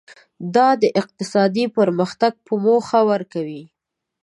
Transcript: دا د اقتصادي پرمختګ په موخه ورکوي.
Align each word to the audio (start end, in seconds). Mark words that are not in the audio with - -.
دا 0.55 0.67
د 0.81 0.83
اقتصادي 1.01 1.65
پرمختګ 1.77 2.33
په 2.45 2.53
موخه 2.65 2.99
ورکوي. 3.11 3.63